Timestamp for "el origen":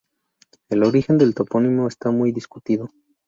0.69-1.19